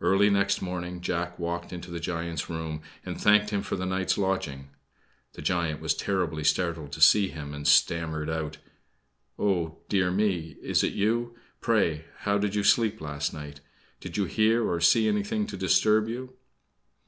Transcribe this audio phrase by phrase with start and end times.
[0.00, 4.16] Early next morning Jack walked into the giant's room and thanked him for the night's
[4.16, 4.68] lodging.
[5.32, 8.58] The giant was terribly startled to see him, and stammered out:
[9.40, 10.54] "Oh, dear me!
[10.62, 11.36] Is it you?
[11.60, 13.60] Pray, how did you sleep last night?
[13.98, 16.36] Did you hear or see anything to disturb you?"